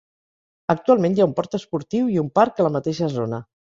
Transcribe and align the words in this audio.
Actualment, 0.73 1.17
hi 1.19 1.23
ha 1.23 1.27
un 1.31 1.35
port 1.39 1.57
esportiu 1.59 2.09
i 2.15 2.19
un 2.23 2.33
parc 2.41 2.59
a 2.59 2.67
la 2.69 2.73
mateixa 2.79 3.11
zona. 3.19 3.45